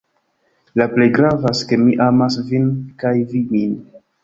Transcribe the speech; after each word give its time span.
La 0.81 0.87
plej 0.93 1.07
gravas, 1.17 1.61
ke 1.73 1.79
mi 1.83 1.95
amas 2.07 2.39
vin 2.49 2.67
kaj 3.07 3.15
vi 3.35 3.45
min. 3.55 3.79